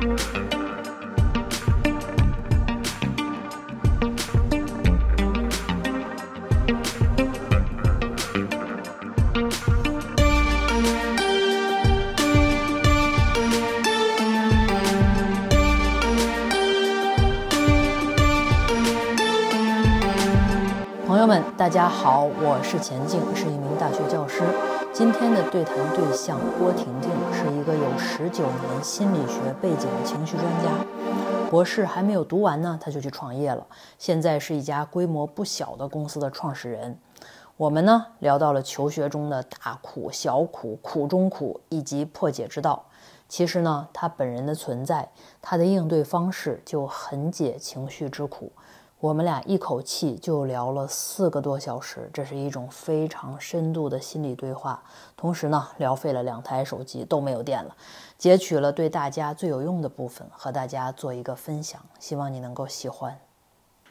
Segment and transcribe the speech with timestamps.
[0.00, 0.08] 朋
[21.18, 24.40] 友们，大家好，我是钱静，是一名大学教师。
[25.00, 30.68] 今天的对谈对象郭婷婷是一个有十九年心理学背景的情绪专家，
[31.50, 36.98] 博士还没有读完呢，他就去创业了，现在是一家规模不小的公司的创始人。
[37.56, 42.84] 我们呢聊到了求学中的大苦、小苦、苦中苦以及破解之道。
[43.26, 45.08] 其实呢，他本人的存在，
[45.40, 48.52] 他的应对方式就很解情绪之苦。
[49.00, 54.82] 我们俩一口气就聊了四个多小时，这是一种非常深度的心理对话。
[55.16, 57.74] 同时呢，聊废了两台手机都没有电了，
[58.18, 63.18] 截取了对大家最有用的部分，和大家做一个分享，希望你能够喜欢。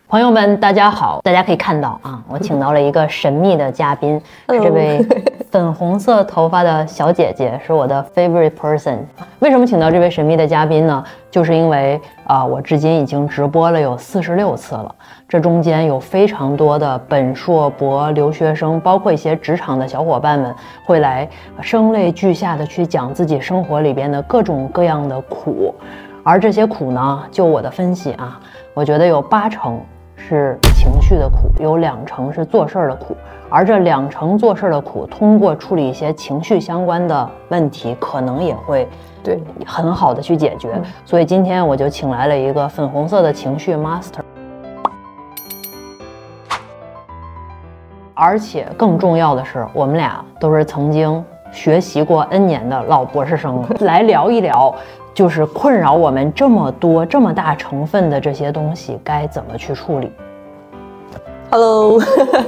[0.10, 1.22] 朋友们，大家好！
[1.24, 5.06] 大家可以看到啊，我请到了一个神秘的嘉宾， 是这位
[5.52, 8.98] 粉红色头发的小姐姐，是我的 favorite person。
[9.38, 11.04] 为什么请到这位神秘的嘉宾呢？
[11.30, 14.96] 就是因为啊，我至今已经直播了有四十六次了，
[15.28, 20.56] 这中间有非常多的本硕博留学生，包括一些职场的小伙伴们，
[20.88, 21.30] 会来
[21.62, 25.76] 声泪俱下的去讲自己生活里边的各种各样的苦，
[26.24, 28.40] 而这些苦呢，就我的分析啊，
[28.74, 29.80] 我觉得有八成。
[30.20, 33.16] 是情绪的苦，有两成是做事儿的苦，
[33.50, 38.88] 而这两成做事儿的苦，通过处理一些情绪相关的问题，可能也会
[39.24, 40.80] 对很好的去解决。
[41.06, 44.20] 所以今天我就请来了一个粉红色的情绪 master，
[48.14, 54.76] 而且更重要的是，我们俩都是曾经学习过 N 年的老博士生，来聊一聊。
[55.20, 60.10] 就是困扰我们这么多、这么大成分的这些东西，该怎么去处理
[61.52, 62.02] ？Hello。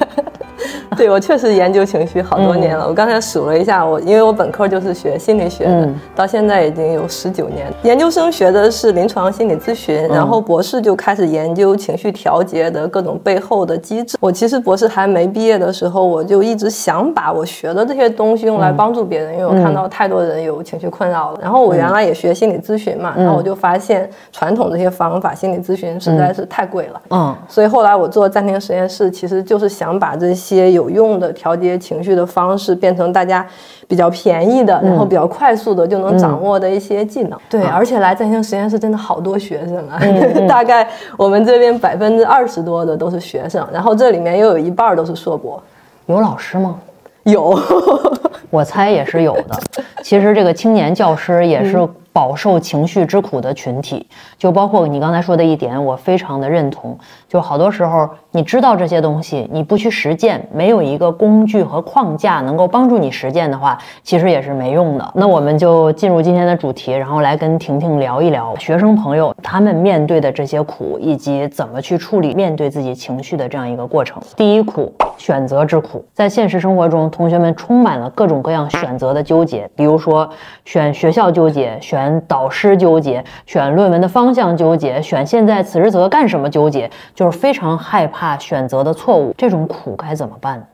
[0.97, 2.87] 对我确实研究情绪好多年了。
[2.87, 7.71] 我刚才数了一下，我因为我本科就是学心理学的，到现在已经有十九年。
[7.83, 14.17] 研究生学的是临床心理咨询，然后博士就开始研究情绪调节的各种背后的机制。
[14.19, 21.39] 我其实博士还没毕业的时候，我就一直想把我学的这些东西用来帮助别人，因为我看到太多人有情绪困扰了。
[21.41, 27.01] 然后我原来也学心理咨询嘛，然后我就发现传统这些方法，心理咨询实在是太贵了。
[27.09, 33.45] 嗯，所以后来我做暂停实验室，其实就是想把这些有用的调节情绪的方式变成大家
[33.87, 37.39] 比较便宜的，然后比较快速的就能掌握的一些技能。
[37.49, 39.99] 对，而且来在线实验室真的好多学生啊，
[40.47, 45.61] 大概我们这边百分之二十多的都是学生，然后这里面又有一半都是硕博。
[46.05, 46.75] 有老师吗？
[47.23, 47.57] 有，
[48.49, 49.83] 我猜也是有的。
[50.03, 51.87] 其实这个青年教师也是。
[52.13, 54.05] 饱受情绪之苦的群体，
[54.37, 56.99] 就包括你刚才说的一点，我非常的认同。
[57.25, 65.11] 就好多时候，你知道这些东西，你不去实践，没有一个工具和框架能够帮助你实践的话，其实也是没用的。
[65.15, 74.21] 那我们就进入今天的主题，然后来跟婷婷聊一聊学生朋友他们面对的这些苦，以及怎么去处理面对自己情绪的这样一个过程。
[74.35, 76.05] 第一苦，选择之苦。
[76.13, 80.29] 在现实生活中，同学们充满了各种各样选择的纠结，比如说
[80.65, 82.21] 选学校纠结，选。
[82.27, 90.65] 导师纠结，选论文的方向纠结，选现在此时此刻干什么纠结，就是非常害怕选择的错误，这种苦该怎么办？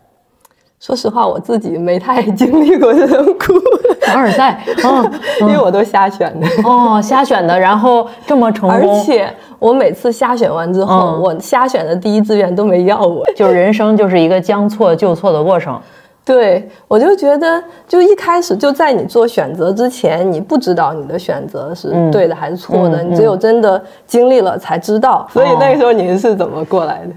[0.79, 3.53] 说实话，我自己没太经历过这种苦。
[4.01, 6.47] 凡尔赛， 嗯，因为我都瞎选的。
[6.63, 8.77] 哦，瞎选的，然后这么成功。
[8.77, 13.25] 而且我每次瞎选完之后，我瞎选的第一志愿都没要我。
[13.35, 15.81] 就是人生就是一个将错就错的过程。
[16.23, 25.27] 对，我就觉得，就一开始就在你做选择之前，你不知道你的选择是对的还是错的，你只有真的经历了才知道。
[25.33, 27.13] 所以那个时候您是怎么过来的？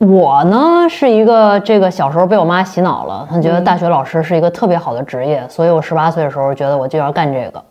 [0.00, 7.62] 我呢是一个这个小时候被我妈洗脑了，她觉得大学老师是一个特别好的职业，所以我十八岁的时候觉得我就要干这个。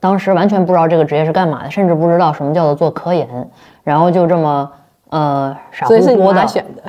[0.00, 3.28] 当时完全不知道这个职业是干嘛的，甚至不知道什么叫做做科研，
[3.84, 4.68] 然后就这么
[5.10, 6.82] 呃傻乎乎的选的。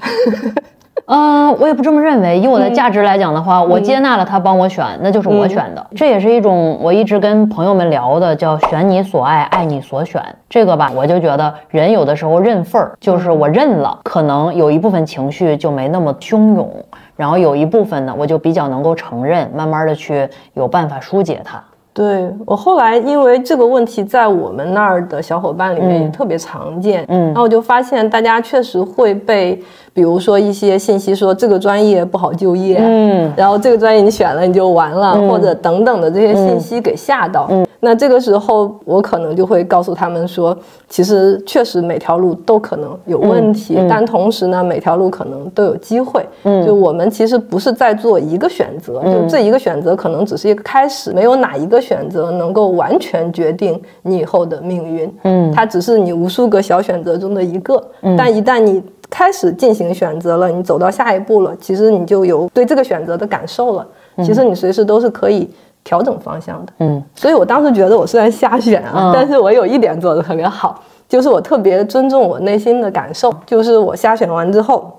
[1.07, 2.37] 嗯，我也不这么认为。
[2.37, 5.85] 以我的价值来讲的话，我接纳了他帮我选，那就是我选的。
[5.95, 10.21] 这也是一种我一直跟朋友们聊的，叫选你所爱，爱你所选。
[10.49, 16.69] 这个吧，我就觉得人有的时候认份儿，就是我认了，可能有一部分情绪就没那么汹涌，
[17.15, 21.63] 然后有一部分呢，我就比较能够承认，慢慢的去有办法疏解它。
[21.93, 29.63] 对我后来，因为这个问题在我们那儿的小伙伴里面也特别常见，嗯，然后我就发现大家确实会被。
[29.97, 37.49] 比如说一些信息说这个专业不好就业，嗯，然后这个专业你选了你就完了，或者等等的这些信息给吓到。
[37.79, 40.55] 那这个时候我可能就会告诉他们说，
[40.87, 46.23] 其实确实每条路都可能有问题，但同时呢，每条路可能都有机会。
[46.43, 55.11] 嗯，就我们其实不是在做一个选择，就这一个选择可能只是一个开始，没有哪一个选择能够完全决定你以后的命运。
[55.23, 57.83] 嗯，它只是你无数个小选择中的一个。
[58.01, 63.87] 嗯，但一旦你开始进行选择了，你走到下一步了，其实你就有对这个选择的感受了。
[64.17, 65.49] 其实你随时都是可以。
[65.83, 74.93] 调整方向的，嗯，所以我当时觉得我虽然瞎选啊，但是我有一点做的特别好，就是我特别尊重我内心的感受，就是我瞎选完之后。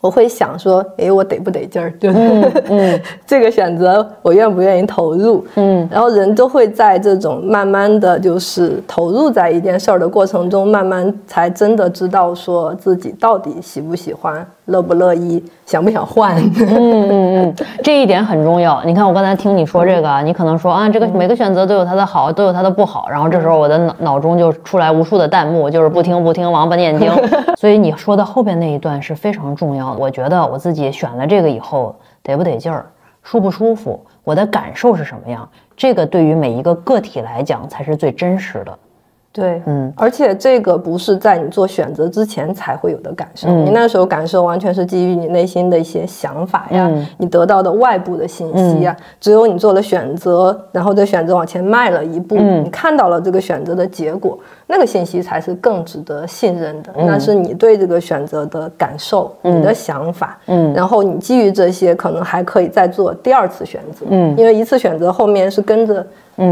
[0.00, 1.92] 我会想说，哎，我得不得劲儿？
[2.00, 5.44] 就是 这个选择，我愿不愿意投入？
[5.56, 16.34] 嗯，然后人都会在这种慢慢的就是投入在一件事儿的过程中，慢慢才真的知道说自己到底喜不喜欢，乐不乐意，想不想换？
[16.58, 18.82] 嗯嗯嗯，这一点很重要。
[18.84, 23.06] 你看，我刚才听你说这个，你可能说啊，这个每个选择都有它的好，都有它的不好。
[23.10, 27.12] 然后这时候我的脑脑中就出来无数的弹幕，就是不听不听，王八念经。
[27.58, 29.89] 所以你说的后边那一段是非常重要。
[29.98, 32.86] 我觉得我自己选了这个以后得不得劲儿，
[33.22, 35.48] 舒不舒服，我的感受是什么样？
[35.76, 38.78] 这个对于每一个个体来讲才是最真实的。
[39.32, 48.96] 对，嗯，而且这个不是在你做选择之前才会有的感受，你那时候感受完全是基于你内心的一些想法呀，你得到的外部的信息呀。
[49.20, 54.36] 只有你做了选择，然后这选择往前迈了一步，你看到了这个选择的结果，
[54.70, 56.92] 那个信息才是更值得信任的。
[56.96, 66.06] 那是你对这个选择的感受，你的想法，嗯，然后你基于这些，可能还可以再做第二次选择，嗯，因为一次选择后面是跟着。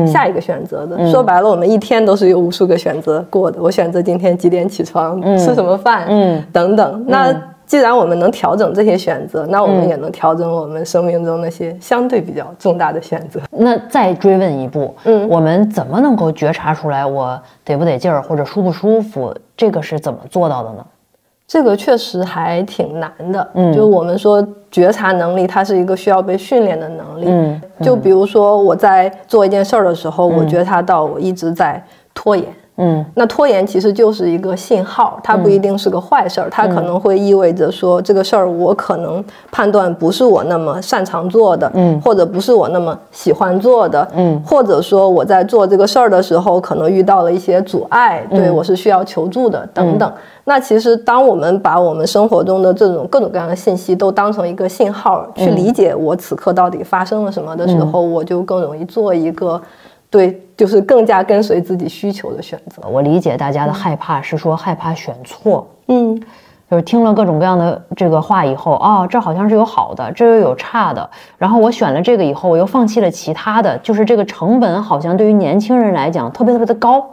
[0.06, 3.58] 下一个选择的，说白了，我们一天都是有无数个选择过的。
[3.58, 7.02] 我选择今天几点起床，吃什么饭，嗯，等等。
[7.08, 7.34] 那
[7.68, 13.38] 既然我们能调整这些选择，那我们也能调整我们生命中那些相对比较重大的选择。
[13.50, 19.34] 那再追问一步，嗯，我们怎么能够觉察出来我得不得劲儿或者舒不舒服？
[19.54, 20.86] 这个是怎么做到的呢？
[21.46, 31.84] 这个确实还挺难的，嗯，就我们说觉察能力，它是一个需要被训练的能力，嗯，就比如说我在做一件事儿的时候，我觉察到我一直在
[32.14, 32.46] 拖延。
[32.78, 50.12] 嗯，那拖延其实就是一个信号，它不一定是个坏事儿，它可能会意味着说这个事儿我可能判断不是我那么擅长做的，嗯，或者不是我那么喜欢做的，嗯，或者说我在做这个事儿的时候可能遇到了一些阻碍，对我是需要求助的等等。
[50.44, 59.60] 那其实当我们把我们生活中的这种各种各样的信息都当成一个信号去理解我此刻到底发生了什么的时候，我就更容易做一个。
[60.10, 62.82] 对，就是更加跟随自己需求的选择。
[62.88, 66.19] 我理解大家的害怕是说害怕选错，嗯，
[66.70, 77.06] 就是听了各种各样的这个话以后，啊，这好像是有好的，这又有差的，然后我选了这个以后，我又放弃了其他的，就是这个成本好像对于年轻人来讲特别特别的高。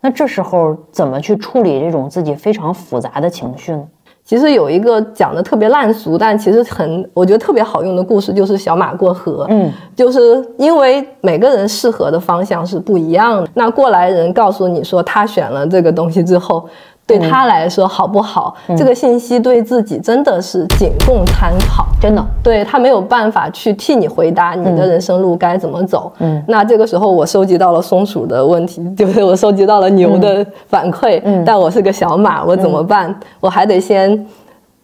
[0.00, 3.84] 那这时候怎么去处理这种自己非常复杂的情绪呢？
[4.28, 9.46] 其实有一个讲的特别烂俗，但其实很我觉得特别好用的故事，就是小马过河。
[9.48, 13.48] 嗯，就是因为每个人适合的方向是不一样的。
[13.54, 16.68] 那过来人告诉你说他选了这个东西之后。
[17.08, 18.54] 对他来说好不好？
[18.76, 22.22] 这个信息对自己真的是仅供参考，真的。
[22.42, 26.12] 对他没有办法去替你回答你的人生路该怎么走。
[26.18, 31.18] 嗯，那这个时候我收集到了松鼠的问题，就是我收集到了牛的反馈。
[31.24, 33.18] 嗯，但我是个小马，我怎么办？
[33.40, 34.26] 我还得先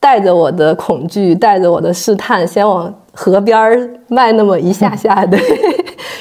[0.00, 5.38] 带着我的恐惧，带着我的试探，先往河边儿迈那么一下下的。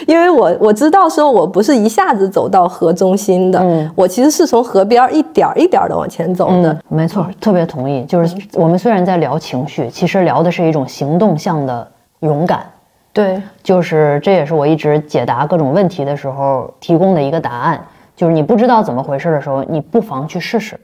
[0.06, 6.78] 因为我我知道说，我不是一下子走到河中心的，嗯，我其实是从河边一点一点的往前走的。
[6.90, 8.04] 没错，特别同意。
[8.04, 12.66] 就是我们虽然在聊情绪，其实聊的是一种行动向的勇敢。
[13.14, 17.80] 对，就是这也是我一直解答各种问题的时候提供的一个答案。
[18.16, 20.78] 就是你不知道怎么回事的时候，你不妨去试试。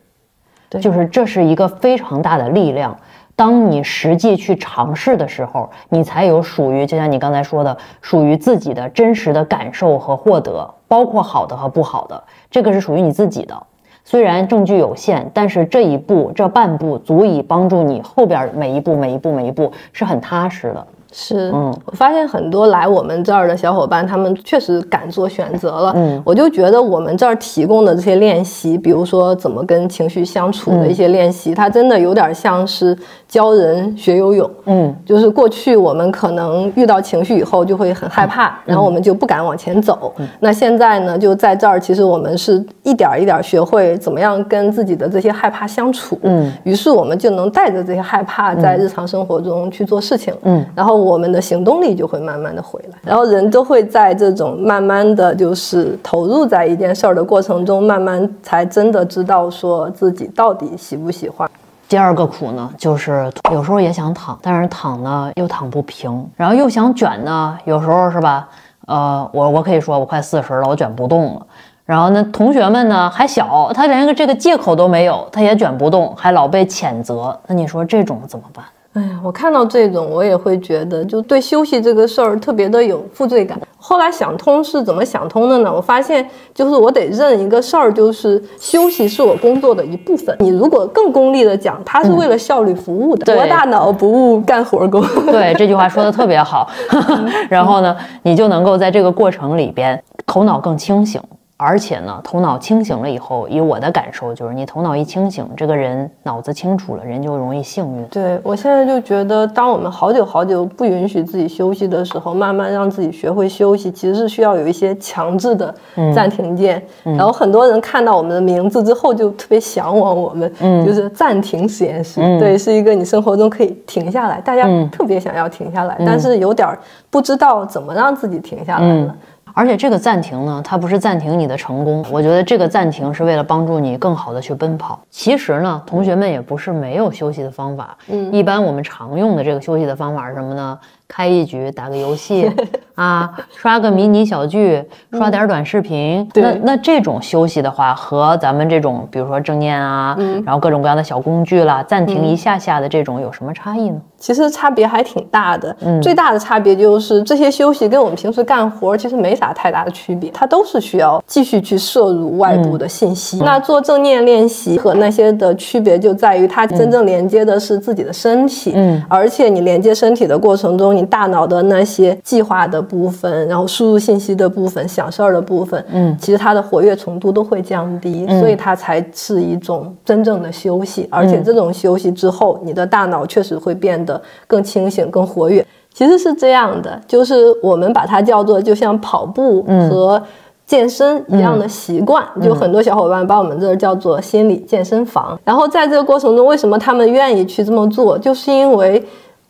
[0.70, 2.96] 对，就是这是一个非常大的力量。
[3.40, 13.56] 当你实际去尝试的时候，你才有属于，就像你刚才说的，属于自己的真实的感受和获得，包括好的和不好的，这个是属于你自己的。
[14.04, 20.86] 虽然证据有限，但是这一步、这半步足以帮助你后边每一步、每一步、每一步是很踏实的。
[21.12, 25.94] 是，嗯，我发现很多来我们这儿的小伙伴，他们确实敢做选择了。
[25.96, 32.96] 嗯，我就觉得我们这儿提供的这些练习，比如说怎么跟情绪相处的一些练习，它真的有点像是
[33.28, 34.48] 教人学游泳。
[34.66, 40.14] 嗯，就是过去我们可能遇到情绪以后就会很害怕，然后我们就不敢往前走。
[40.40, 46.20] 那现在呢，就在这儿，其实我们是一点一点学会怎么样跟自己的这些害怕相处。
[46.22, 50.32] 嗯，于是我们就能带着这些害怕在日常生活中去做事情。
[50.44, 50.99] 嗯，然后。
[51.00, 61.50] 我们的行动力就会慢慢的回来，然后人都会在这种慢慢的就是投入在一件事儿的过程中，慢慢才真的知道说自己到底喜不喜欢。
[61.88, 68.48] 第二个苦呢，就是有时候也想躺，但是躺呢又躺不平，然后又想卷呢，有时候是吧？
[68.86, 71.46] 呃，我我可以说我快四十了，我卷不动了。
[71.86, 77.36] 然后呢，同学们呢还小，他连个这个借口都没有，他也卷不动，还老被谴责。
[77.48, 78.64] 那你说这种怎么办？
[78.94, 83.60] 哎呀，我看到这种，我也会觉得，就对休息这个事儿特别的有负罪感。
[83.78, 85.72] 后来想通是怎么想通的呢？
[85.72, 90.36] 我发现，就是我得认一个事儿，就是休息是我工作的一部分。
[90.40, 95.02] 你如果更功利的讲，它是为了效率服务的，活大脑不误干活工。
[95.32, 96.68] 对，这句话说的特别好。
[97.48, 101.22] 然后呢，你就能够在这个过程里边，头脑更清醒。
[101.62, 108.06] 而且呢，头脑清醒了以后，以我的感受就是，你头脑一清醒，这个人脑子清楚了，人就容易幸运。
[108.06, 115.76] 对我现在就觉得，当我们好久好久不允许自己休息的时候，慢慢让自己学会休息，其实是需要有一些强制的
[116.16, 116.82] 暂停键。
[117.04, 120.50] 然后很多人看到我们的名字之后，就特别向往我们，
[120.86, 122.22] 就是暂停实验室。
[122.40, 126.70] 对，是一个你生活中可以停下来，大家特别想要停下来，但是有点
[127.10, 129.14] 不知道怎么让自己停下来了。
[129.54, 135.00] 而且这个暂停呢，它不是暂停你的成功，我觉得这个暂停是为了帮助你更好的去奔跑。
[135.10, 137.98] 其实呢，同学们也不是没有休息的方法。
[138.08, 140.80] 嗯，一般我们常用的这个休息的方法是什么呢？
[141.10, 142.50] 开一局，打个游戏，
[142.94, 146.30] 啊，刷个迷你小剧，刷点短视频。
[146.36, 154.00] 那那这种休息的话，和咱们这种，比如说正念啊，然后各种各样的小工具啦，暂停一下下的这种，有什么差异呢？
[154.20, 155.76] 其实差别还挺大的。
[155.80, 163.40] 嗯，最大的差别就是这些休息跟我们平时干活其实没啥太大的区别，它都是需要继续去摄入外部的信息。
[163.40, 168.74] 那做正念练习和那些的区别就在于，它真正连接的是自己的身体。
[168.76, 170.99] 嗯，而且你连接身体的过程中。
[171.00, 181.08] 你大脑的那些计划的部分，然后输入信息的部分，想事儿的部分，嗯，其实它的活跃程度都会降低，所以它才是一种真正的休息。
[181.10, 185.66] 而且这种休息之后，你的大脑确实会变得更清醒、更活跃。
[185.94, 190.22] 其实是这样的，就是我们把它叫做就像跑步和
[190.66, 192.24] 健身一样的习惯。
[192.42, 195.40] 就很多小伙伴把我们这儿叫做心理健身房。
[195.44, 198.18] 然后在这个过程中，为什么他们愿意去这么做？
[198.18, 199.04] 就是因为。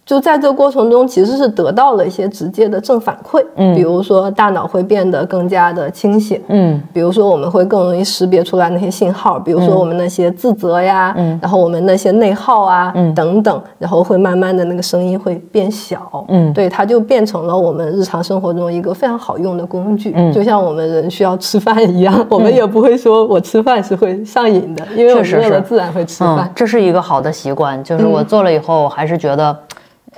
[0.10, 29.56] 就在这个过程中，其实是得到了一些直接的正反馈，嗯，比如说大脑会变得更加的清醒，嗯，比如说我们会更容易识别出来那些信号，比如说我们那些自责呀，嗯，然后我们那些内耗啊，嗯，等等，然后会慢慢的那个声音会变小，嗯，对，它就变成了我们日常生活中一个非常好用的工具，嗯，就像我们人需要吃饭一样，我们也不会说我吃饭是会上瘾的，因为我饿了自然会吃饭，这是一个好的习惯，就是我做了以后还是觉得。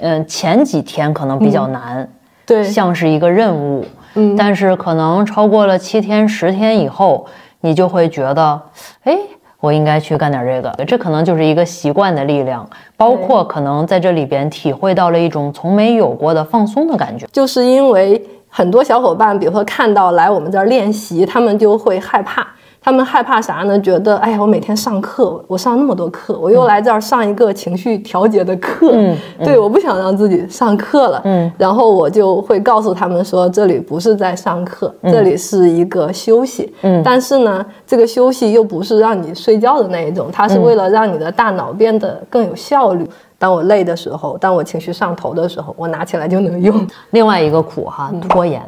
[0.01, 2.07] 嗯，前几天可能比较难，
[2.45, 7.25] 对，像是一个任务，嗯，但是可能超过了七天、十天以后，
[7.61, 8.61] 你就会觉得，
[9.03, 9.17] 哎，
[9.59, 12.67] 我应该去干点这个，这可能就是一个习惯的力量，
[12.97, 22.45] 包括可能在这里边体会到了一种从没有过的放松的感觉，就是因为很多小伙伴，比如说看到来我们这儿练习，他们就会害怕。
[22.83, 23.79] 他们害怕啥呢？
[23.79, 43.07] 觉得哎呀，我每天上课，我上那么多课，我又来这儿上一个情绪调节的课，嗯，对，我不想让自己上课了，嗯，然后我就会告诉他们说，这里不是在上课，这里是一个休息，嗯，但是呢，这个休息又不是让你睡觉的那一种，它是为了让你的大脑变得更有效率。
[43.37, 46.87] 当我累的时候，当我情绪上头的时候，我拿起来就能用。
[47.11, 48.59] 另外一个苦哈，拖延，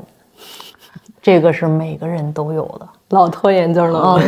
[1.20, 2.88] 这个是每个人都有的。
[3.10, 4.20] 老拖延症了，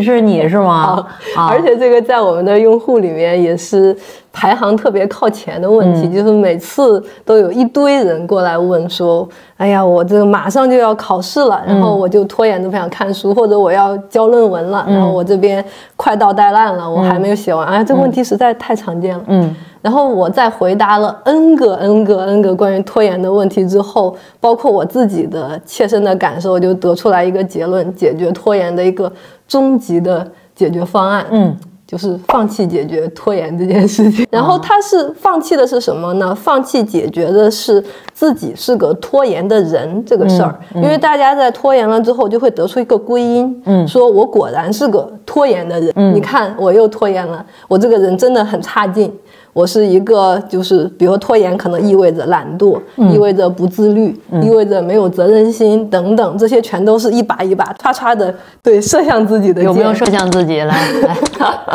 [0.00, 1.06] 是你是吗？
[1.36, 3.94] 而且这个在我们的用户里面也是
[4.32, 15.62] 排行特别靠前的问题，就是每次都有一堆人过来问说：“哎呀，我这个马上就要考试了，然后我就拖延着不想看书，或者我要交论文了，然后我这边
[15.96, 19.24] 快到带烂了，我还没有写完。”哎呀，这个问题实在太常见了。
[19.26, 19.54] 嗯。
[19.82, 29.10] 然后我在回答了 n 个 n 个 n 个关于拖延的问题之后，包括我自己的切身的感受，就得出来一个结论：解决拖延的一个
[29.48, 31.56] 终极的解决方案，嗯，
[31.86, 34.26] 就是放弃解决拖延这件事情。
[34.30, 36.34] 然后他是放弃的是什么呢？
[36.34, 37.82] 放弃解决的是
[38.12, 40.54] 自己是个拖延的人这个事儿。
[40.74, 46.14] 因为大家在拖延了之后，就会得出一个归因，嗯，说我果然是个拖延的人。
[46.14, 49.10] 你看我又拖延了，我这个人真的很差劲。
[49.52, 59.62] 我是一个，就是比如拖延，可能意味着懒惰，意味着不自律，意味着没有责任心等等，这些全都是一把一把唰唰的对射向自己的。
[59.62, 60.60] 有没有射向自己？
[60.60, 60.66] 来
[61.02, 61.16] 来，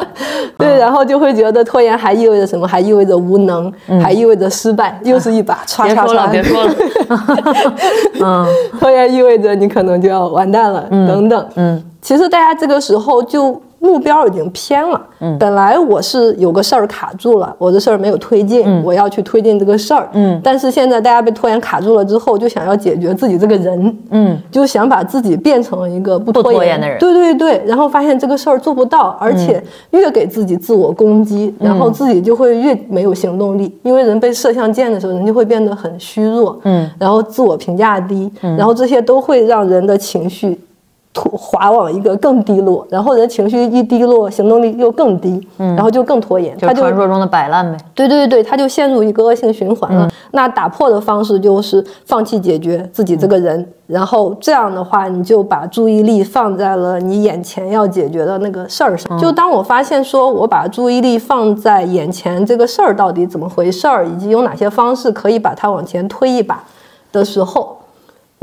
[0.58, 2.66] 对，然后就会觉得拖延还意味着什么？
[2.66, 6.32] 还意味着无能，还意味着失败，又是一把唰唰唰。
[6.32, 7.76] 别说了，别说了。
[8.24, 8.48] 嗯，
[8.80, 11.46] 拖延意味着你可能就要完蛋了，等等。
[11.56, 13.62] 嗯，其实大家这个时候就。
[13.86, 15.00] 目标已经偏了。
[15.20, 20.10] 嗯，本来我是有个事儿卡住了，我的事儿没有推进，我要去推进这个事儿。
[20.14, 23.98] 嗯，但是现在大家被拖延卡住了之后，就想要解决自己这个人。
[24.10, 26.98] 嗯，就想把自己变成一个不拖延的人。
[27.00, 29.62] 对对对，然后发现这个事儿做不到，而且
[29.92, 33.74] 越给自己自我攻击，然后自己就会越没有行动力。
[33.84, 36.60] 因为人被射向箭的时候，人就会变得很虚弱。
[36.64, 40.60] 嗯，然后自我评价低，然后这些都会让人的情绪。
[41.16, 46.56] 滑往一个更低落，然后人情绪一低落，行动力又更低，然后就更拖延。
[46.58, 47.78] 他就传说中的摆烂呗。
[47.94, 50.10] 对对对他就陷入一个恶性循环了。
[50.32, 59.18] 那打破的方式就是放弃解决自己这个人，然后这样的话，你就把注意力放在了你眼前要解决的那个事儿上。
[59.18, 66.64] 就当我发现说我把注意力放在眼前这个事儿到底怎么回事儿，以及有哪些方式可以把它往前推一把
[67.12, 67.78] 的时候。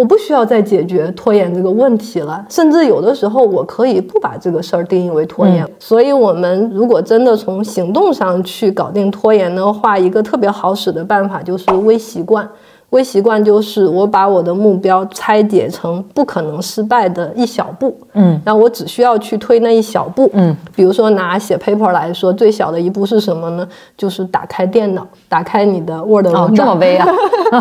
[0.03, 5.65] 我不需要再解决拖延这个问题了，甚至有的时候我可以不把这个事儿定义为拖延。
[5.79, 12.49] 所以，我们如果真的从行动上去搞定拖延的话，一个特别好使的办法就是微习惯。
[12.93, 23.69] 微习惯就是我把我的目标拆解成不可能失败的一小步，嗯，然后我只需要去推那一小步，嗯，比如说拿写 paper 来说，最小的一步是什么呢？
[23.97, 27.07] 就是打开电脑，打开你的 Word 文档，这么微啊？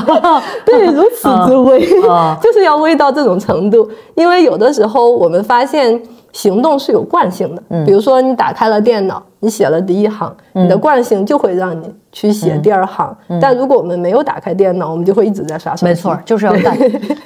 [0.66, 1.80] 对，如此之微，
[2.42, 3.90] 就是要微到这种程度。
[4.16, 6.02] 因为有的时候我们发现。
[6.34, 13.16] 行动是有惯性的，比如说你打开了电脑，你写了第一行，你的惯性就会让你去写第二行。
[13.42, 15.86] 但如果我们没有打开电脑，我们就会一直在刷手机。
[15.86, 16.78] 没错，就是要干，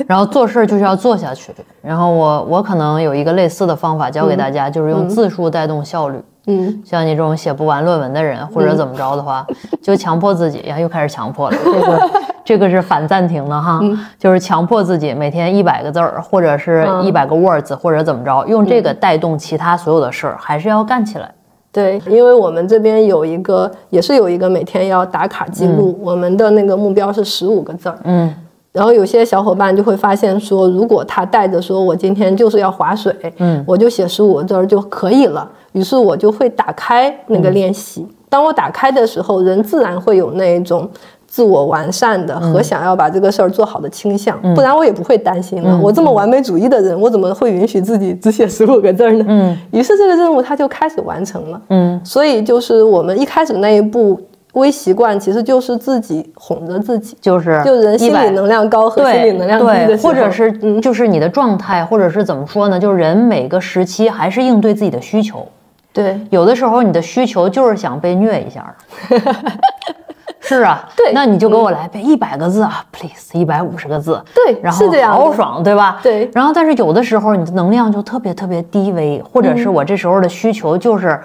[0.07, 1.53] 然后做事就是要做下去。
[1.81, 6.19] 然后我我可能有一个类似的方法教给大家，就是用字数带动效率。
[6.47, 9.45] 嗯，像你这种写不完论文的人，或者怎么着的话，
[9.81, 11.57] 就强迫自己呀，又开始强迫了。
[11.63, 12.09] 这个
[12.45, 13.81] 这个是反暂停的哈，
[14.17, 21.29] 就是强迫自己每天一百个字儿，或者是一百个 words，或者怎么着，用这个带动其他所有的事儿，还是要干起来。
[21.75, 27.99] 对，因为我们这边有一个，也是有一个每天要打卡记录，我们的那个目标是十五个字儿。
[28.05, 28.33] 嗯。
[28.71, 35.49] 然后有些小伙伴就会发现说，如果他带着说我今天就是要划水，嗯，我就写十五个字儿就可以了。
[35.73, 38.07] 于是我就会打开那个练习。
[38.29, 40.89] 当我打开的时候，人自然会有那一种
[41.35, 45.77] 自我完善的和想要把这个事儿做好的倾向，不然我也不会担心了。
[45.83, 49.25] 我这么完美主义的人，我怎么会允许自己只写十五个字儿呢？
[49.27, 51.61] 嗯， 于是这个任务它就开始完成了。
[51.67, 54.17] 嗯，所以就是我们一开始那一步。
[54.53, 62.79] 微习惯其实就是自己哄着自己，就是就人心理能量高和心理能量低的或者是就是你的状态，或者是怎么说呢？
[62.79, 65.45] 就是人每个时期还是应对自己的需求。
[65.91, 68.73] 对，有的时候你的需求就是想被虐一下。
[70.45, 74.23] 是啊，对，那你就给我来背一百个字啊，please，一百五十个字。
[74.33, 75.99] 对，然后豪爽，对吧？
[76.01, 76.29] 对。
[76.33, 81.19] 然后但是有的时候你的能量就特别特别低微，或者是我这时候的需求就是。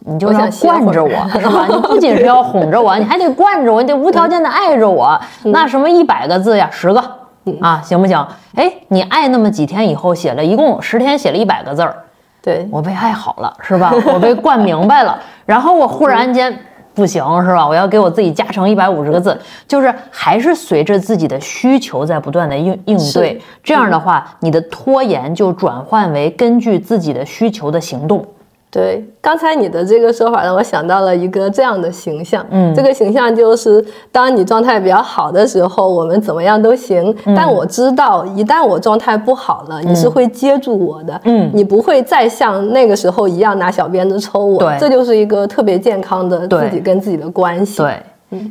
[0.00, 1.66] 你就要惯着我，是吧？
[1.68, 5.20] 你不仅是要哄着我， 你还得惯着我，你得无条件的爱着我。
[5.46, 7.02] 那什么一百个字呀，十个
[7.60, 8.16] 啊，行不行？
[8.54, 11.94] 哎，你爱那么几天以后写了一共十天写了一百个字儿，
[12.40, 13.92] 对我被爱好了，是吧？
[14.14, 16.56] 我被惯明白了，然后我忽然间
[16.98, 17.64] 不行，是吧？
[17.66, 23.40] 我要给我自己加成一百五十个字，就是还是随着自己的需求在不断的应应对。
[23.62, 28.26] 这样的话，你的拖延就转换为根据自己的需求的行动。
[28.70, 37.14] 对，刚才你的这个说法让我想到了一个这样的形象，嗯，这个形象就是当你状态比较好的时候，我们怎么样都行。
[37.34, 44.58] 但我知道，一旦我状态不好了，你是会接住我的，嗯，你不会再像那个时候一样拿小鞭子抽我。
[44.58, 47.78] 对，这就是一个特别健康的自己跟自己的关系。
[47.78, 48.02] 对，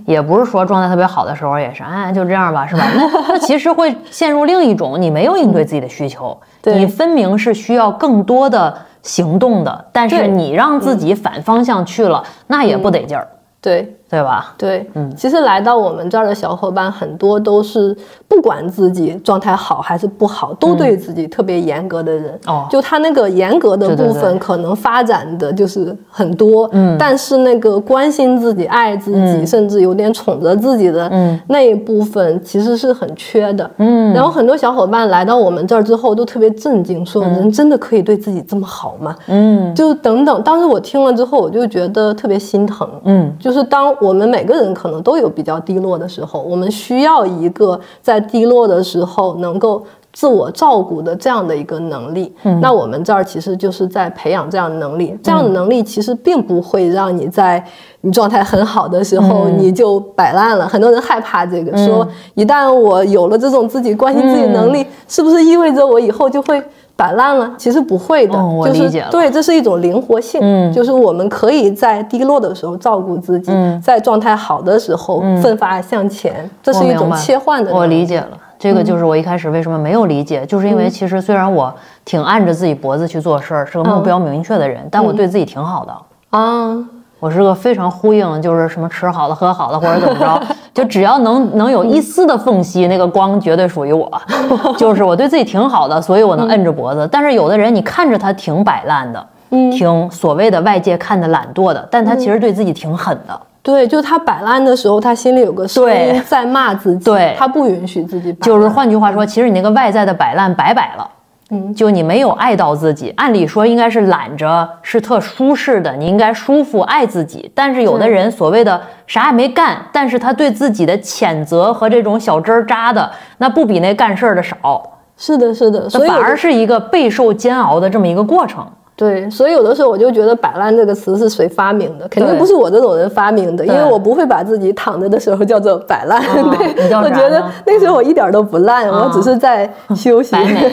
[0.07, 2.83] 也不是说状态特别好的时候也是，哎，就这样吧，是吧？
[2.95, 8.75] 那 那其实会陷入另一种，你没有应对自己的需求，你分明是需要更多的。
[9.01, 13.27] 行动的，但是你让自己反方向去了，那也不得劲儿。
[13.59, 14.53] 对，对吧？
[14.57, 17.95] 对，嗯，其实来到我们这儿的小伙伴很多都是
[18.27, 22.39] 不管自己状态好还是不好，都对自己特别严格的人。
[22.45, 34.13] 哦，就他那个严格的部分，可能发展的就是很多，嗯，但是那个关心自己、爱自己，甚至有点宠着自己的，嗯，那一部分其实是很缺的，嗯。
[34.13, 39.13] 然后很多小伙伴来到我们这儿之后，都特别震惊，说人真的可以对自己这么好吗？
[39.27, 40.41] 嗯，就等等。
[40.43, 43.96] 当时我听了之后，我就觉得特别心疼，嗯，就是当。
[44.01, 49.83] 我们每个人可能都有比较低落的时候，我们需要一个在低落的时候能够
[50.13, 52.33] 自我照顾的这样的一个能力。
[52.61, 55.17] 那我们这儿其实就是在培养这样的能力。
[55.21, 57.63] 这样的能力其实并不会让你在
[58.01, 60.67] 你状态很好的时候你就摆烂了。
[60.67, 66.61] 很多人害怕这个，说一旦我有了这种自己关心自己能力，是不是意味着我以后就会？
[66.97, 68.33] 摆烂了，其实不会的，
[68.65, 77.71] 就是对，这是一种灵活性，嗯，就是我们可以在低落的时候照顾自己，在状态好的时候奋发向前，这是一种切换的。
[77.71, 81.71] 我理解了，这个就是我一开始为什么没有理解，就是因为其实虽然我
[82.03, 85.93] 挺按着自己脖子去做事儿，是个目标明确的人，但我对自己挺好的。
[86.31, 86.83] 啊。
[87.19, 90.39] 我是个非常呼应，就是什么吃好了喝好了或者怎么着，
[90.73, 94.11] 就只要能能有一丝的缝隙，那个光绝对属于我。
[94.77, 97.09] 就是我对自己挺好的，所以我能摁着脖子。
[97.11, 103.39] 但是有的人，你看着他挺摆烂的，嗯，挺所谓的外界看的懒惰的，但他其实对自己挺狠的。
[103.63, 108.31] 对，就他摆烂的时候，他心里有个声音在骂自己，对，他不允许自己。
[108.33, 111.09] 就是换句话说，其实你那个外在的摆烂白摆了。
[111.49, 117.49] 嗯，就你没有爱到自己，按理说应该是懒着，是特舒适的，你应该舒服爱自己。
[117.55, 124.83] 但是有的人所谓的啥也没干，但是他对自己的谴责和这种小针扎的，那不比那干事儿的少。
[125.15, 128.67] 是的，是的，所以反而是一个备受煎熬的这么一个过程。
[128.97, 132.07] 对，所以有的时候我就觉得“摆烂”这个词是谁发明的？
[132.07, 136.19] 肯定不是我这种人发明的，因为我不会把自己躺着的时候叫做摆烂。
[136.19, 140.31] 对，我觉得那时候我一点都不烂，我只是在休息。
[140.31, 140.71] 白美，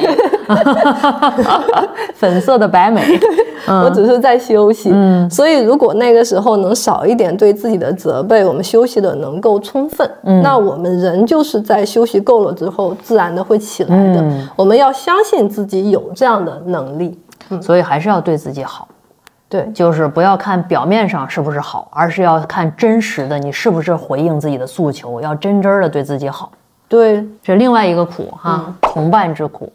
[2.17, 3.03] 粉色的白美，
[3.67, 4.91] 我只是在休息。
[4.93, 10.11] 嗯，所以如果那个时候能少一点对自己的责备，我们休息的能够充分，
[10.43, 14.25] 那我们人就是在休息够了之后，自然的会起来的。
[14.57, 17.19] 我们要相信自己有这样的能力。
[17.61, 18.89] 所以还是要对自己好，
[19.49, 26.51] 对，就是不要看表面上是不是好，而是要看真实的你是不是回应自己的诉求，要真真的对自己好。
[26.89, 29.73] 对，这另外一个苦哈，同伴之苦。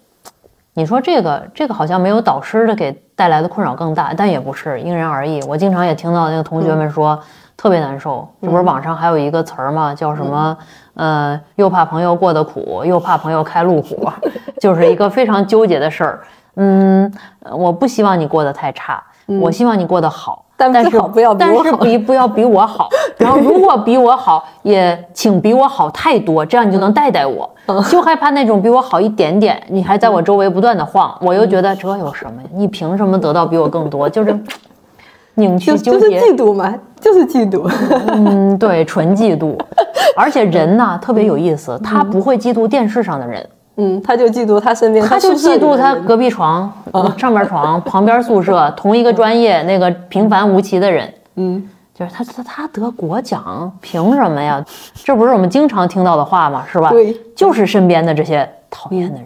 [0.74, 5.42] 你说这个这个好像没有导师的给带来的困扰更大，但也不是因人而异。
[5.44, 7.20] 我经常也听到那个同学们说
[7.58, 9.94] 特别难受，这不是网上还有一个词儿吗？
[9.94, 10.58] 叫什么？
[10.94, 14.10] 呃，又怕朋友过得苦，又怕朋友开路虎，
[14.62, 16.20] 就是一个非常纠结的事儿。
[16.62, 17.12] 嗯，
[17.52, 19.02] 我不希望你过得太差，
[19.42, 22.90] 我希望你过得好，但是不要，但是比不要比我好。
[23.18, 27.50] 然 后如果比我好，也请比我好太多，这样你就能带带我。
[27.90, 32.50] 就害怕那种比我好一点点，你还在我周围不断的晃，我又觉得这有什么呀？
[32.54, 34.10] 你凭什么得到比我更多？
[34.10, 34.38] 就是
[35.36, 37.72] 拧曲纠结，就是嫉妒嘛，就是嫉妒。
[38.08, 39.58] 嗯，对，纯嫉妒。
[40.18, 43.42] 而且人呢特别有意思，他不会嫉妒电视上的人。
[43.42, 43.48] 嗯，
[44.04, 46.72] 他就嫉妒他身边，他就嫉妒他隔壁床、
[47.18, 51.14] 上边床、 旁边宿舍同一个专业那个平凡无奇的人。
[51.36, 54.64] 嗯，就是他他他得国奖，凭什么呀？
[54.96, 56.66] 这不是我们经常听到的话吗？
[56.72, 56.90] 是吧？
[56.90, 59.26] 对，就是身边的这些讨厌的人。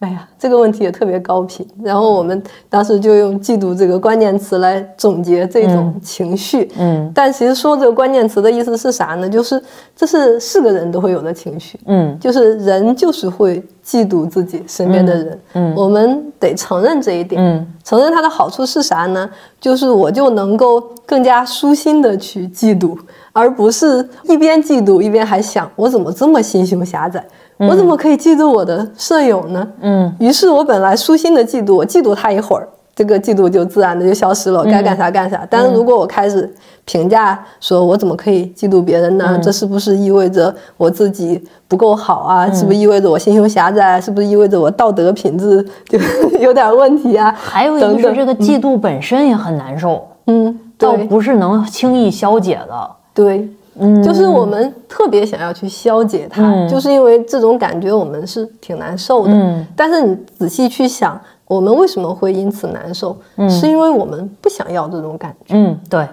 [0.00, 1.66] 哎呀，这个问题也特别高频。
[1.82, 6.70] 然后我们当时就用“嫉妒”这个关键词来总结这种情绪。
[6.78, 9.26] 嗯，但其实说这个关键词的意思是啥呢？
[9.26, 9.62] 就是
[9.96, 11.80] 这是是个人都会有的情绪。
[11.86, 15.40] 嗯，就是人就是会嫉妒自己身边的人。
[15.54, 17.42] 嗯，我们得承认这一点。
[17.42, 19.30] 嗯，承认它的好处是啥呢？
[19.58, 22.94] 就是我就能够更加舒心的去嫉妒，
[23.32, 27.24] 而不是一边嫉妒一边还想我怎么这么心胸狭窄。
[27.58, 29.66] 我怎么可以嫉妒我的舍友呢？
[29.80, 35.46] 嗯，于是我本来舒心的嫉妒，我嫉妒他一会儿，这个嫉妒就自然的就消失了，该干啥干啥。
[35.48, 36.52] 但是如果我开始
[36.84, 39.38] 评价，说我怎么可以嫉妒别人呢？
[39.42, 42.50] 这是不是意味着我自己不够好啊？
[42.52, 43.98] 是不是意味着我心胸狭窄？
[44.00, 45.98] 是不是意味着我道德品质就
[46.38, 47.34] 有点问题啊？
[47.36, 53.48] 还有一个是这个嫉妒本身也很难受，嗯，倒不是能轻易消解的，对。
[53.78, 59.32] 嗯，就是我们特别想要去消解它，就是因为这种感觉我们是挺难受的。
[59.32, 63.16] 嗯，但是你仔细去想，我们为什么会因此难受？
[63.36, 65.54] 嗯，是因为我们不想要这种感觉。
[65.54, 66.06] 嗯，对。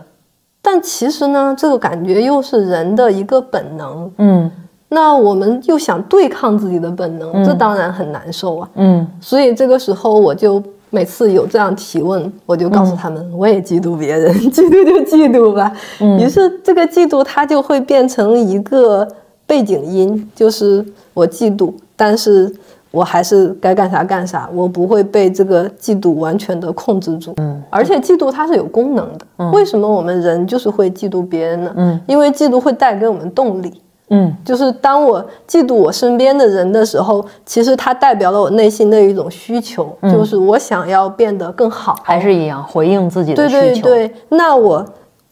[0.62, 4.10] 但其实呢，这个感觉又是人的一个本能。
[4.18, 4.50] 嗯，
[4.88, 8.70] 那我们又想对抗自己的本能，这当然很难受啊。
[8.76, 15.74] 嗯，所以这个时候我就每次有这样提问，我就告诉他们，我也嫉妒别人， 嫉妒就嫉妒吧。
[16.20, 19.08] 于是这个嫉妒它就会变成一个
[19.48, 22.54] 背景音，就是我嫉妒，但是
[22.92, 27.34] 我还是该干啥干啥，我不会被这个嫉妒完全的控制住。
[27.38, 29.50] 嗯，而且嫉妒它是有功能的。
[29.52, 31.74] 为什么我们人就是会嫉妒别人呢？
[31.76, 33.74] 嗯，因为嫉妒会带给我们动力。
[34.10, 43.60] 嗯，就是当我嫉妒我身边的人的时候，其实它代表了我内心的一种需求，就是我想要变得更好，还是一样回应自己的需求。
[43.60, 44.86] 对对对，那我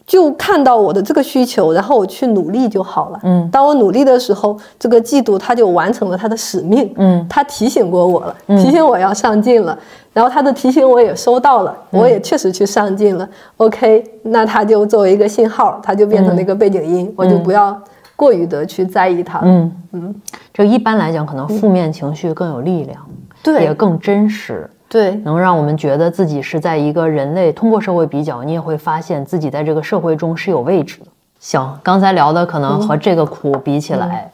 [0.08, 3.20] 就看到我的这个需求，然后我去努力就好了。
[3.24, 6.92] 嗯，当我努力的时候，这个嫉妒它就完成了它的使命。
[6.98, 9.78] 嗯，它提醒过我了，提醒我要上进了，
[10.12, 13.30] 然后它的提醒我也收到了，我也确实去上进了。
[13.58, 17.80] OK，那它就作为一个信号，它就变成了一个背景音，我就不要。
[18.15, 19.71] 过于的去在意它，嗯。
[19.93, 20.15] 嗯，
[20.54, 23.06] 这一般来讲，可能负面情绪更有力量，
[23.43, 31.08] 对，也更真实，对，能让我们觉得自己是在一个人类通过社会比较，你也会发现自己在这个社会中是有位置的。
[31.39, 34.32] 行，刚才聊的可能和这个苦比起来，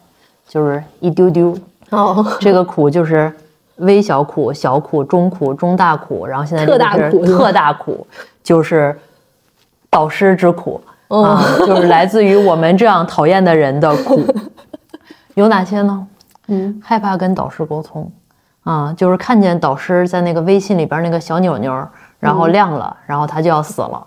[0.48, 1.58] 就是一丢丢。
[1.90, 3.34] 哦， 这个苦就是
[3.78, 8.06] 微小苦、小苦、中苦、中大苦，然后现在特大苦，特大苦
[8.44, 8.96] 就是
[9.90, 10.80] 导师之苦。
[11.08, 14.22] 啊，就是来自于我们这样讨厌的人的苦，
[15.36, 16.08] 有哪些呢？
[16.48, 18.12] 嗯，害怕跟导师沟通，
[18.64, 21.88] 啊，就是看见导师在那个微信里边那个小钮钮，
[22.20, 24.06] 然后亮了，然后他就要死了。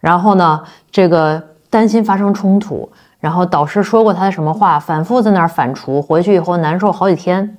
[0.00, 2.90] 然后呢，这个担心发生冲突，
[3.20, 7.58] 然后导师说过他的什么话，反复在那儿反刍，回去以后难受好几天。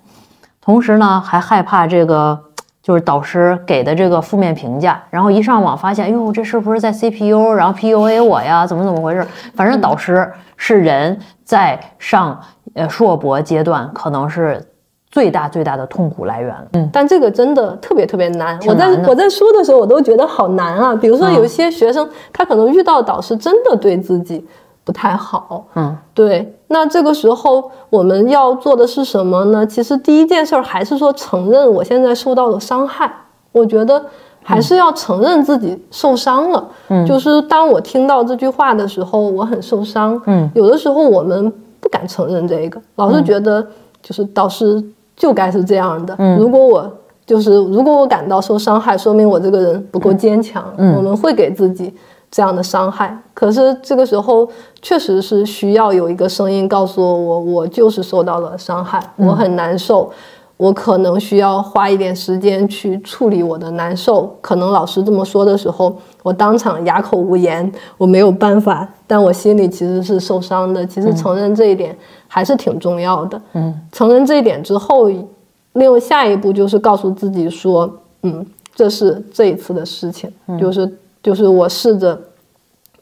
[0.61, 2.39] 同时呢，还害怕这个。
[2.83, 8.67] 就是导师给的这个负面评价，然后一上网发现，哎呦，这是不是在 CPU，然后 PUA 我呀？
[8.67, 9.25] 怎么怎么回事？
[9.55, 12.37] 反正导师是人在上
[12.73, 14.61] 呃硕博阶段，可能是
[15.09, 16.53] 最大最大的痛苦来源。
[16.73, 18.59] 嗯，但这个真的特别特别难。
[18.67, 20.93] 我在我在说的时候，我都觉得好难啊。
[20.93, 24.45] 比如说有一些学生，他可能遇到导师真的对自己。
[24.83, 26.53] 不太好，嗯，对。
[26.67, 29.65] 那这个时候我们要做的是什么呢？
[29.65, 33.11] 其实第一件事儿还是说承认我现在受到了伤害。
[33.51, 34.03] 我觉得
[34.41, 36.67] 还是要承认自己受伤了。
[36.89, 40.19] 嗯，就是当我听到这句话的时候，我很受伤。
[40.25, 43.65] 嗯，有的时候我们不敢承认这个，老是觉得
[44.01, 44.83] 就是导师
[45.15, 46.15] 就该是这样的。
[46.17, 46.91] 嗯，如果我
[47.25, 50.65] 就是如果我感到受伤害，说明我这个人不够坚强。
[50.77, 51.93] 嗯，我们会给自己。
[52.33, 54.49] 这样的伤害，可是这个时候
[54.81, 60.11] 确实是需要有一个声音告诉我，我我就是受到了伤害，我很难受，
[60.57, 64.35] 我可能需要花一点时间去处理我的难受。
[64.41, 70.83] 可能老师这么说的时候，我当场哑口无言，我没有办法，但我心里其实是受伤的。
[70.87, 71.95] 其实承认这一点
[72.27, 73.39] 还是挺重要的。
[73.53, 75.07] 嗯，承认这一点之后，
[75.73, 77.87] 另外下一步就是告诉自己说，
[78.23, 78.43] 嗯，
[78.73, 80.91] 这是这一次的事情，就是。
[81.23, 82.21] 就是我试着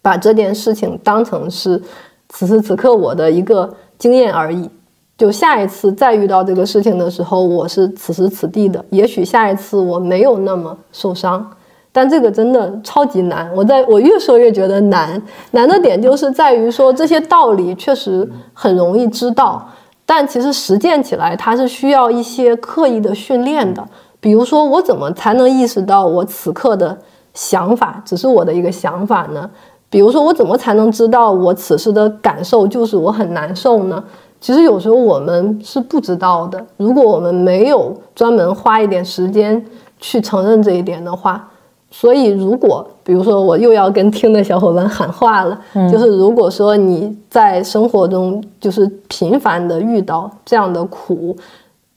[0.02, 1.82] 把这件事情当成是
[2.30, 4.70] 此时此刻我的一个经验而已。
[5.18, 8.84] 就下一次再遇到这个事情的时候，我是此时此地的。
[8.90, 11.48] 也许下一次我没有那么受伤，
[11.92, 13.48] 但这个真的超级难。
[13.56, 19.70] 我在我越说越觉得难，难的点就是在于说这些道理确实很容易知道，
[20.08, 23.88] 但其实实践起来它是需要一些刻意的训练的。
[24.20, 26.98] 比如说，我怎么才能意识到我此刻的？
[27.34, 29.50] 想法只是我的一个想法呢，
[29.90, 34.04] 比如说我怎么才能知道我此时的感受就是我很难受呢？
[34.40, 36.66] 其实有时候我们是不知道的。
[36.78, 39.64] 如果我们没有专门花一点时间
[40.00, 41.48] 去承认这一点的话，
[41.92, 45.60] 所以如果比如说我又要跟听的小伙伴喊话了，
[45.92, 51.36] 就是如果说你在生活中就是频繁的遇到这样的苦，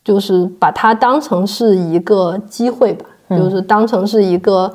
[0.05, 4.73] 就是把它当成是一个机会吧，就是当成是一个。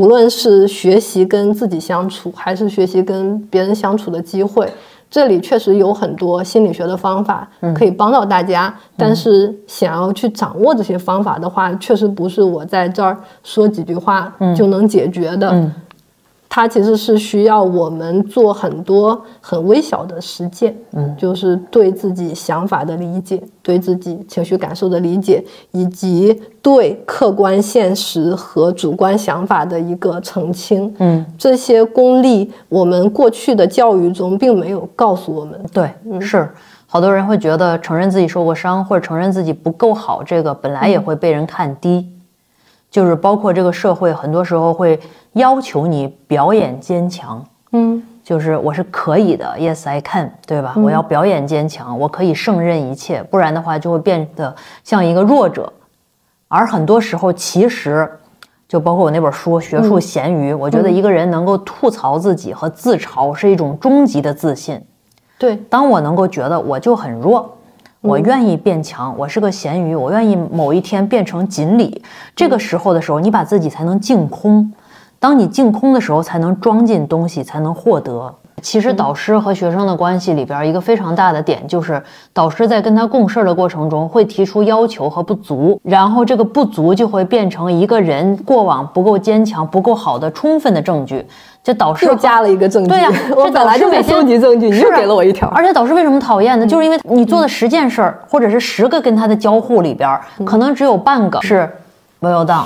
[0.00, 4.66] 无论是学习跟自己相处，还是学习跟别人相处的机会，
[5.10, 8.74] 这里确实有很多心理学的方法可以帮到大家。
[8.96, 15.70] 但是想要去掌握这些方法的话，确实不是我在这儿说几句话就能解决的。
[16.52, 35.58] 它其实是需要我们做很多很微小的实践，嗯，就是对自己想法的理解，对自己情绪感受的理解，以及对客观现实和主观想法的一个澄清，嗯，这些功力我们过去的教育中并没有告诉我们。
[35.72, 35.88] 对，
[36.20, 36.48] 是。
[36.92, 42.04] 好多人会觉得承认自己受过伤或者承认自己不够好，这个本来也会被人看低。
[42.90, 44.98] 就是包括这个社会，很多时候会
[45.34, 50.74] 要求你表演坚强，嗯，就是我是可以的，Yes I can，对吧？
[50.76, 55.72] 我要表演坚强，我可以胜任一切，不然的话就会变得像一个弱者。
[56.48, 58.10] 而很多时候，其实
[58.66, 64.84] 就包括我那本书《学术咸鱼》，我觉得一个人能够吐槽自己和自嘲是一种终极的自信。
[65.38, 67.56] 对，当我能够觉得我就很弱，
[68.02, 72.02] 我愿意变强，我是个咸鱼，我愿意某一天变成锦鲤，
[72.34, 74.72] 这个时候的时候，你把自己才能净空。
[75.18, 78.34] 当你净空的时候，才能装进东西，才能获得。
[78.62, 91.26] 其实导师和学生的关系里边，一个非常大的点就是，导师在跟他共事的过程中会提出要求和不足，然后这个不足就会变成一个人过往不够坚强、不够好的充分的证据。
[91.62, 92.88] 就导师又加了一个证据。
[92.88, 95.48] 对呀， 我本来就在收集证据，你又给了我一条。
[95.48, 96.66] 而且导师为什么讨厌呢？
[96.66, 101.68] 就是因为你做的十件事儿，或者是十个跟他的交互里边，可能只有半个是
[102.20, 102.64] well done，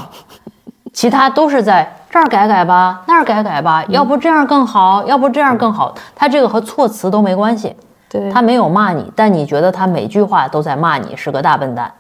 [0.92, 1.90] 其他都是在。
[2.10, 5.92] 这儿改改吧，那儿改改吧，要不这样更好，要不这样更好。
[6.14, 7.74] 他这个和措辞都没关系，
[8.08, 11.90] 对他没有骂你，但你觉得他每句话都在骂你是个大笨蛋。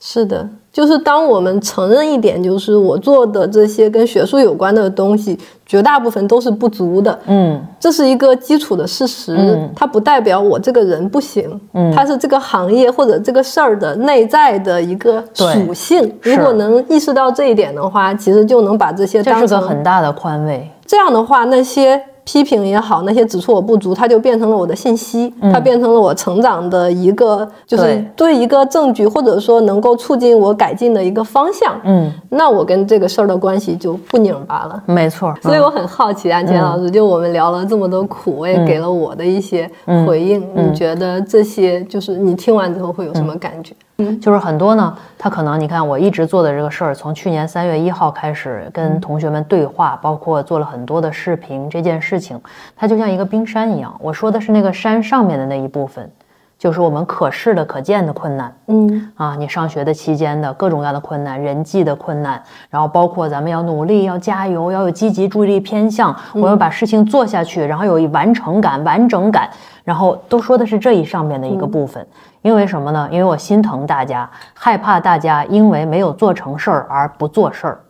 [0.00, 0.48] 是的。
[0.70, 7.18] 就是当我们承认一点，就是我做的这些跟学术有关的东西，绝大部分都是不足的。
[7.26, 11.60] 嗯，这是一个基础的事实，它不代表我这个人不行。
[11.72, 16.14] 嗯，它是这个行业或者这个事儿的内在的一个属性。
[16.22, 20.70] 如果能意识到这一点的话，其实就能把这些当成很大的宽慰。
[20.86, 22.00] 这样的话，那些。
[22.28, 31.80] 批评也好，那些指出我不足，它就变成了我的信息，它变成了我成长的一个，就是对一个证据，或者说能够促进我改进的一个方向。
[31.84, 34.82] 嗯，那我跟这个事儿的关系就不拧巴了。
[34.84, 39.66] 没错，所以我很好奇，啊钱老师，就我们聊了这么多苦，我也给了我的一些
[40.06, 40.46] 回应。
[40.54, 43.74] 你觉得这些就是你听完之后会有什么感觉？
[44.00, 52.40] 嗯，就是很多呢，他可能你看我一直做的这个事儿，从去年三月一号开始跟同学们对话，包括做了很多的视频，这件事情
[52.76, 53.92] 它就像一个冰山一样。
[53.98, 56.08] 我说的是那个山上面的那一部分，
[56.56, 58.54] 就是我们可视的、可见的困难。
[58.68, 69.50] 嗯啊，你上学的期间的各种各样的困难，人际的困难，然后包括咱们要努力、要加油、要有积极注意力偏向，我要把事情做下去，然后有一完成感、完整感，
[69.88, 72.06] 然后都说的是这一上面的一个部分。
[72.42, 73.08] 因为什么呢？
[73.10, 77.80] 因为我心疼大家，害怕大家因为没有做成事儿而不做事儿。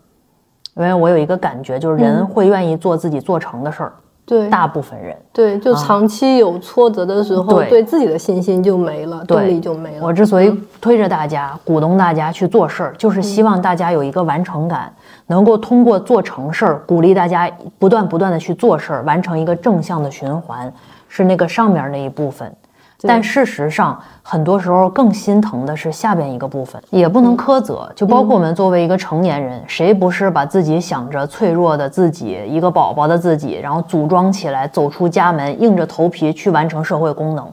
[0.77, 3.93] 因为我有一个感觉，就是人会愿意做自己做成的事儿。
[4.25, 5.17] 对，大部分人。
[5.33, 10.07] 对，就长期有挫折的时候，对自己的信心就没了，动力就没了。
[10.07, 14.95] 我之所以推着大家、鼓动大家去做事儿，就是希望大家有一个完成感，
[15.27, 20.71] 能够通过做成事儿，鼓励大家不断不断的去做事儿，完成一个正向的循环，
[21.09, 22.55] 是那个上面那一部分。
[23.03, 27.89] 但事实上，很多时候更心疼的是下边一个部分，也不能苛责。
[27.95, 37.49] 就包括我们作为一个成年人，谁不是把自己想着脆弱的自己，一个宝宝的自己，然后组装起来，走出家门，硬着头皮去完成社会功能？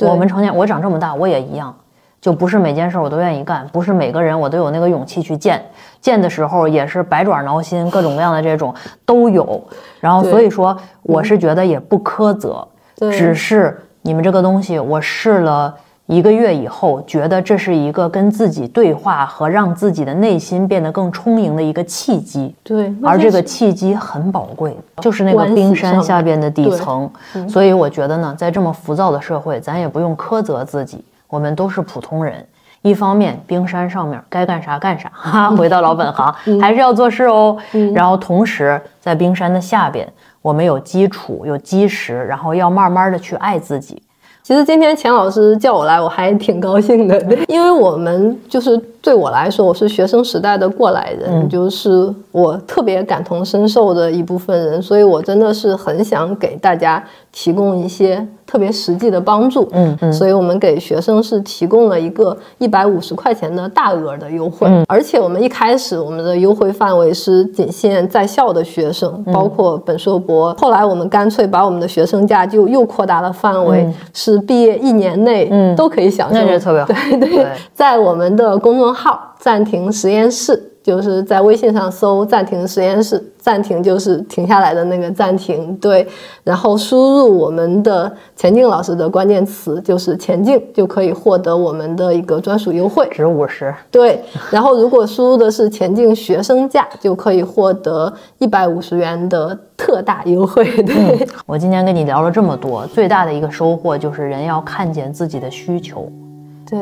[0.00, 1.74] 我们成年，我长这么大，我也一样，
[2.20, 5.64] 就不是每件事我都愿意干，不是每个人我都有那个勇气去见。
[6.02, 8.74] 见的时候也是百爪挠心，各种各样的这种
[9.06, 9.62] 都有。
[9.98, 12.68] 然后所以说，我是觉得也不苛责，
[13.00, 13.80] 只是。
[14.02, 15.74] 你们这个东西，我试了
[16.06, 22.54] 一个月以后，觉得这是一个跟自己对话和让自己的内心变得更充盈的一个契机。
[22.64, 27.10] 对，而这个契机很宝贵，就是那个冰山下边的底层。
[27.46, 32.42] 所以我觉得呢，在这么浮躁的社会，咱也不用苛责自己，我们都是普通人。
[32.80, 37.54] 一方面，冰山上面该干啥干啥，哈， 回到老本行，还是要做事哦。
[37.94, 40.10] 然后同时，在冰山的下边。
[40.42, 44.02] 我们有基础，有基石，然后要慢慢的去爱自己。
[44.42, 58.26] 其实今天钱老师叫我来，我还挺高兴的，因为我们就是对我来说，我是学生时代的过来人，就是我特别感同身受的一部分人，所以我真的是很想给大家提供一些。
[58.50, 70.52] 特别实际的帮助，嗯嗯，所以我们给学生是提供了一个一百五十块钱的大额的优惠，而且我们一开始我们的优惠范围是仅限在校的学生，包括本硕博。
[70.54, 76.86] 后来我们干脆把我们的学生价就又扩大了范围，是毕业一年内都可以享受，那是特别好。
[76.88, 80.66] 对对，在我们的公众号暂停实验室。
[80.82, 86.08] 就是在微信上搜“暂停实验室”，暂停就是停下来的那个暂停，对。
[86.42, 93.72] 然后输入我们的钱静老师的关键词，就是“钱静”，就可以获得我们的一个专属优惠，值五十。
[93.90, 94.24] 对。
[94.50, 100.64] 然后如果输入的是“钱静学生价”，就可以获得一百五十元的特大优惠。
[100.82, 101.28] 对。
[101.44, 106.10] 我今天跟你聊了这么多，最大的一个收获就是人要看见自己的需求。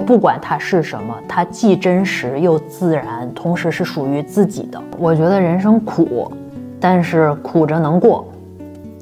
[0.07, 4.81] 不管它是什么，它既真实又自然，同时是属于自己的。
[4.99, 6.31] 我觉得人生苦，
[6.79, 8.27] 但是苦着能过，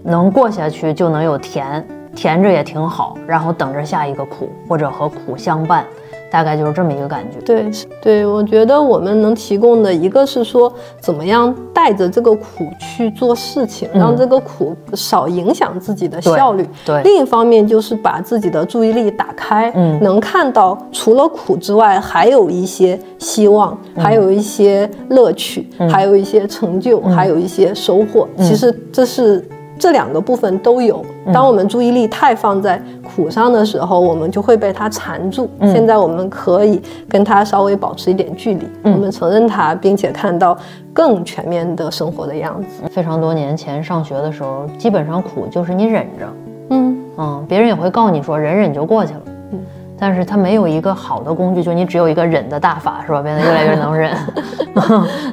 [0.05, 3.17] 能过下去就能有甜，甜着也挺好。
[3.27, 5.85] 然后等着下一个苦，或者和苦相伴，
[6.31, 7.39] 大概就是这么一个感觉。
[7.45, 7.71] 对，
[8.03, 16.69] 对，我觉得我们能提供的一个是说，怎么样带着这个苦去做事情，让这个苦少影响自己的效率。
[16.85, 17.03] 对。
[17.03, 28.29] 另一方面就是把自己的注意力打开，嗯，能看到除了苦之外，还有一些希望，还有一些乐趣，还有一些成就，还有一些收获。
[28.39, 29.45] 其实这是。
[29.79, 31.05] 这两个部分都有。
[31.33, 35.51] 当我们注意力太放在苦上的时候，我们就会被它缠住。
[35.63, 40.57] 现在我们可以跟它稍微保持一点距离，我们承认它，并且看到
[40.93, 42.85] 更全面的生活的样子。
[42.91, 46.27] 非常多年前上学的时候，基本上苦就是你忍着，
[46.71, 49.21] 嗯嗯，别人也会告你说忍忍就过去了。
[49.53, 49.59] 嗯，
[49.99, 53.21] 但是它没有一个好的工具，就你只有一个忍的大法，是吧？
[53.21, 54.17] 变得越来越能忍。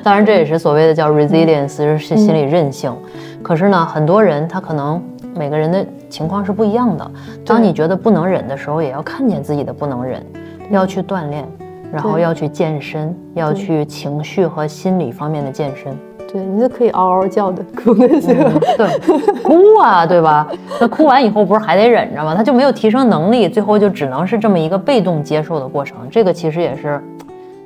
[0.04, 2.91] 当然，这也是所谓的叫 resilience，是心理韧性。
[3.44, 5.04] 可是呢，很多人他可能
[5.36, 7.12] 每个人的情况是不一样的。
[7.46, 10.26] 当你觉得不能忍的时候，也要看见自己的不能忍，
[10.72, 11.46] 要去锻炼，
[11.91, 15.94] 然后要去健身，要去情绪和心理方面的健身。
[16.32, 18.34] 对，你是可以嗷嗷叫的哭那些，
[18.78, 20.48] 对，哭啊，对吧？
[20.80, 22.34] 那哭完以后不是还得忍着吗？
[22.34, 25.98] 他就没有提升能力，最后就只能是这么一个被动接受的过程。
[26.10, 27.04] 这个其实也是。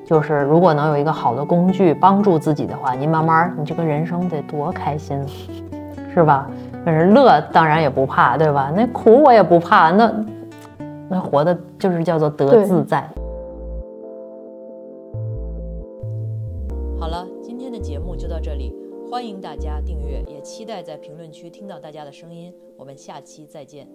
[0.10, 5.20] 就是如果能有一个好的工具帮助自己的话，你慢慢你这个人生得多开心，
[6.18, 6.50] 是吧？
[6.84, 8.74] 但是乐当然也不怕，对吧？
[8.76, 10.26] 那苦我也不怕，那
[11.08, 13.08] 那活的就是叫做得自在。
[17.00, 18.76] 好了，今天的节目就到这里，
[19.12, 22.52] 欢迎大家订阅，也期待在评论区听到大家的声音。
[22.76, 23.88] 我们下期再见。